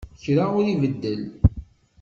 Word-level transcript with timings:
Kra 0.21 0.45
ur 0.57 0.65
ibeddel. 0.73 1.21